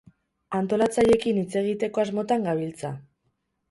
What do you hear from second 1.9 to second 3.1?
asmotan gabiltza.